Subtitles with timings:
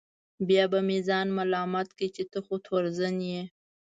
[0.47, 3.43] بیا به مې ځان ملامت کړ چې ته خو تورزن یې.